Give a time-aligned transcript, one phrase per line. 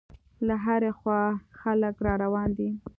[0.47, 1.21] له هرې خوا
[1.59, 2.69] خلک را روان دي.